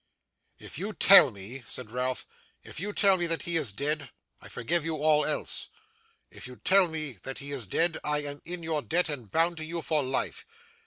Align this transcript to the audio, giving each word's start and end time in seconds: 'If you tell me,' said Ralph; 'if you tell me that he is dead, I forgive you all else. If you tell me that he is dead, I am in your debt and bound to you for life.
'If 0.57 0.79
you 0.79 0.93
tell 0.93 1.29
me,' 1.29 1.61
said 1.67 1.91
Ralph; 1.91 2.25
'if 2.63 2.79
you 2.79 2.91
tell 2.91 3.17
me 3.17 3.27
that 3.27 3.43
he 3.43 3.55
is 3.55 3.71
dead, 3.71 4.09
I 4.41 4.49
forgive 4.49 4.83
you 4.83 4.95
all 4.95 5.23
else. 5.23 5.67
If 6.31 6.47
you 6.47 6.55
tell 6.55 6.87
me 6.87 7.19
that 7.21 7.37
he 7.37 7.51
is 7.51 7.67
dead, 7.67 7.99
I 8.03 8.23
am 8.23 8.41
in 8.43 8.63
your 8.63 8.81
debt 8.81 9.09
and 9.09 9.29
bound 9.29 9.57
to 9.57 9.63
you 9.63 9.83
for 9.83 10.01
life. 10.01 10.43